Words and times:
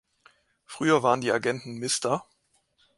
Früher 0.65 1.03
waren 1.03 1.21
die 1.21 1.31
Agenten 1.31 1.77
Mr. 1.77 2.25